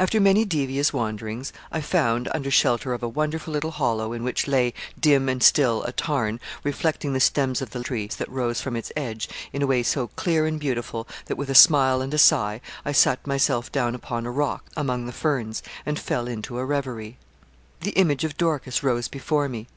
[0.00, 4.48] After many devious wanderings, I found, under shelter of a wonderful little hollow, in which
[4.48, 8.74] lay, dim and still, a tarn, reflecting the stems of the trees that rose from
[8.74, 12.18] its edge, in a way so clear and beautiful, that, with a smile and a
[12.18, 16.64] sigh, I sat myself down upon a rock among the ferns, and fell into a
[16.64, 17.16] reverie.
[17.82, 19.68] The image of Dorcas rose before me.